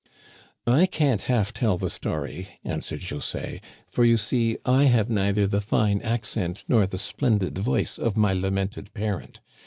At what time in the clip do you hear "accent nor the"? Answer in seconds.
6.01-6.97